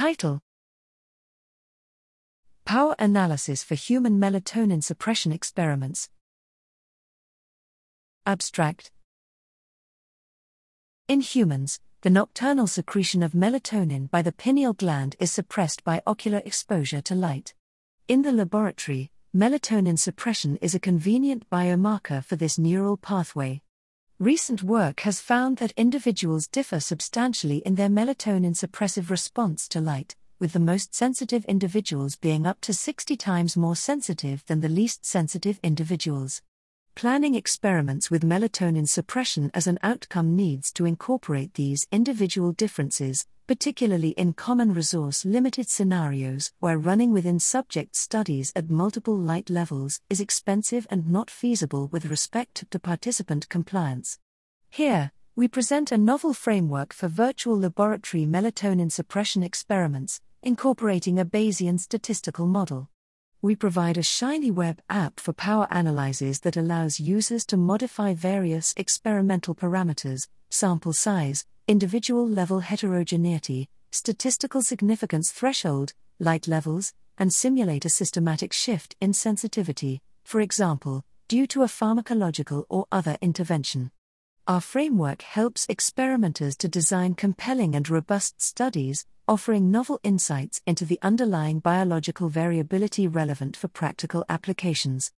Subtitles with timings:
[0.00, 0.40] Title
[2.64, 6.08] Power Analysis for Human Melatonin Suppression Experiments.
[8.24, 8.92] Abstract
[11.06, 16.40] In humans, the nocturnal secretion of melatonin by the pineal gland is suppressed by ocular
[16.46, 17.52] exposure to light.
[18.08, 23.60] In the laboratory, melatonin suppression is a convenient biomarker for this neural pathway.
[24.20, 30.14] Recent work has found that individuals differ substantially in their melatonin suppressive response to light,
[30.38, 35.06] with the most sensitive individuals being up to 60 times more sensitive than the least
[35.06, 36.42] sensitive individuals.
[37.00, 44.10] Planning experiments with melatonin suppression as an outcome needs to incorporate these individual differences, particularly
[44.18, 50.20] in common resource limited scenarios where running within subject studies at multiple light levels is
[50.20, 54.18] expensive and not feasible with respect to participant compliance.
[54.68, 61.80] Here, we present a novel framework for virtual laboratory melatonin suppression experiments, incorporating a Bayesian
[61.80, 62.90] statistical model
[63.42, 68.74] we provide a Shiny Web app for power analyses that allows users to modify various
[68.76, 77.90] experimental parameters, sample size, individual level heterogeneity, statistical significance threshold, light levels, and simulate a
[77.90, 83.90] systematic shift in sensitivity, for example, due to a pharmacological or other intervention.
[84.48, 90.98] Our framework helps experimenters to design compelling and robust studies, offering novel insights into the
[91.02, 95.12] underlying biological variability relevant for practical applications.